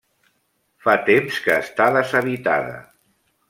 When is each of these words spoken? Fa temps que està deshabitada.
Fa 0.85 0.95
temps 1.11 1.37
que 1.45 1.59
està 1.67 1.91
deshabitada. 1.99 2.77